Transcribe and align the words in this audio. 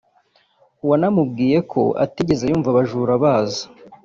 wanamubwiye 0.89 1.57
ko 1.71 1.81
atigeze 2.05 2.43
yumva 2.49 2.67
abajura 2.69 3.13
baza 3.23 3.63